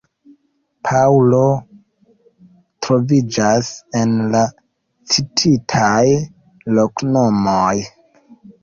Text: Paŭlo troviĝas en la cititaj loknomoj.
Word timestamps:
Paŭlo 0.87 1.41
troviĝas 2.87 3.71
en 4.01 4.17
la 4.37 4.43
cititaj 5.13 6.05
loknomoj. 6.81 7.75